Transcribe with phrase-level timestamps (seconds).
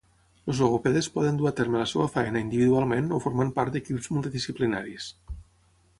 [0.51, 5.13] Els logopedes poden dur a terme la seva feina individualment o formant part d’equips multidisciplinaris.